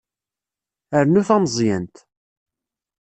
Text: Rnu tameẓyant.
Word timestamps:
Rnu 1.01 1.21
tameẓyant. 1.27 1.95